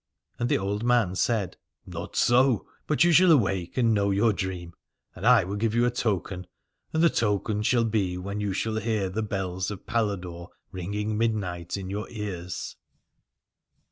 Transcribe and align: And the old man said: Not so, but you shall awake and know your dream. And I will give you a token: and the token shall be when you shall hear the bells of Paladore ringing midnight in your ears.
And 0.39 0.49
the 0.49 0.57
old 0.57 0.83
man 0.83 1.13
said: 1.13 1.57
Not 1.85 2.15
so, 2.15 2.65
but 2.87 3.03
you 3.03 3.11
shall 3.11 3.31
awake 3.31 3.77
and 3.77 3.93
know 3.93 4.09
your 4.09 4.33
dream. 4.33 4.73
And 5.15 5.27
I 5.27 5.43
will 5.43 5.57
give 5.57 5.75
you 5.75 5.85
a 5.85 5.91
token: 5.91 6.47
and 6.91 7.03
the 7.03 7.09
token 7.11 7.61
shall 7.61 7.83
be 7.85 8.17
when 8.17 8.41
you 8.41 8.51
shall 8.51 8.77
hear 8.77 9.09
the 9.09 9.21
bells 9.21 9.69
of 9.69 9.85
Paladore 9.85 10.49
ringing 10.71 11.19
midnight 11.19 11.77
in 11.77 11.91
your 11.91 12.09
ears. 12.09 12.77